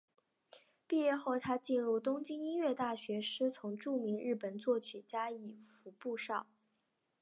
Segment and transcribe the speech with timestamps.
[0.87, 6.47] 毕业后她进入东京音乐大学师从著名日本作曲家伊福部昭。